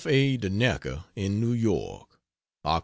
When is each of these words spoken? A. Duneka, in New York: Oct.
A. 0.07 0.35
Duneka, 0.35 1.03
in 1.15 1.39
New 1.39 1.51
York: 1.51 2.19
Oct. 2.65 2.79